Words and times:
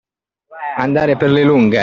Andare 0.77 1.15
per 1.15 1.29
le 1.29 1.43
lunghe. 1.43 1.79